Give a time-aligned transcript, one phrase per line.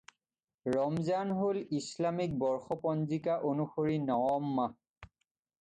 [0.75, 5.09] ৰমজান হ'ল ইছলামিক বৰ্ষপঞ্জিকা অনুসৰি নৱম মাহ।